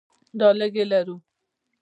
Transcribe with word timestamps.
دا 0.39 0.47
لږې 0.59 0.83
لرو. 0.91 1.15